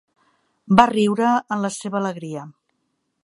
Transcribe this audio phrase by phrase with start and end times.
[0.79, 2.47] Va riure en la seva alegria.